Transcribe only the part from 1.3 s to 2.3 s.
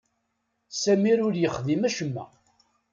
yexdim acemma.